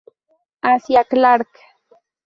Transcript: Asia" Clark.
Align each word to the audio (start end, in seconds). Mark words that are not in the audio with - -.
Asia" 0.71 1.03
Clark. 1.03 1.51